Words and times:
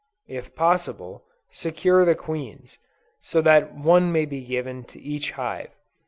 If 0.27 0.55
possible, 0.55 1.25
secure 1.51 2.05
the 2.05 2.15
queens, 2.15 2.79
so 3.21 3.39
that 3.43 3.75
one 3.75 4.11
may 4.11 4.25
be 4.25 4.43
given 4.43 4.83
to 4.85 4.99
each 4.99 5.33
hive. 5.33 5.75